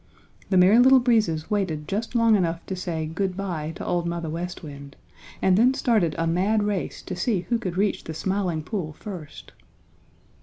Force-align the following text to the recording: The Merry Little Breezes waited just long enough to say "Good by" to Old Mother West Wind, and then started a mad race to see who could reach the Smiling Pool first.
The 0.49 0.57
Merry 0.57 0.79
Little 0.79 0.99
Breezes 0.99 1.51
waited 1.51 1.87
just 1.87 2.15
long 2.15 2.35
enough 2.35 2.65
to 2.65 2.75
say 2.75 3.05
"Good 3.05 3.37
by" 3.37 3.71
to 3.75 3.85
Old 3.85 4.07
Mother 4.07 4.31
West 4.31 4.63
Wind, 4.63 4.95
and 5.43 5.55
then 5.55 5.75
started 5.75 6.15
a 6.17 6.25
mad 6.25 6.63
race 6.63 7.03
to 7.03 7.15
see 7.15 7.41
who 7.41 7.59
could 7.59 7.77
reach 7.77 8.03
the 8.05 8.15
Smiling 8.15 8.63
Pool 8.63 8.93
first. 8.93 9.51